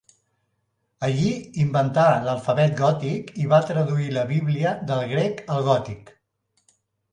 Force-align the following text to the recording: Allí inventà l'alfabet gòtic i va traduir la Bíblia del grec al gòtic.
Allí 1.07 1.27
inventà 1.63 2.05
l'alfabet 2.29 2.73
gòtic 2.81 3.31
i 3.45 3.47
va 3.53 3.61
traduir 3.69 4.09
la 4.17 4.25
Bíblia 4.35 4.75
del 4.91 5.07
grec 5.15 5.47
al 5.59 5.65
gòtic. 5.71 6.13